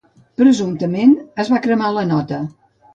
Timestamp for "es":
1.47-1.55